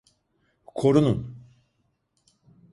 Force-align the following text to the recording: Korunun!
Korunun! 0.65 1.37